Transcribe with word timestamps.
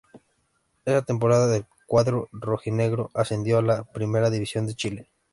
Esa 0.83 1.03
Temporada 1.03 1.55
el 1.55 1.67
cuadro 1.85 2.27
rojinegro 2.31 3.11
ascendió 3.13 3.59
a 3.59 3.61
la 3.61 3.83
Primera 3.83 4.31
división 4.31 4.65
de 4.65 4.73
Chile. 4.73 5.09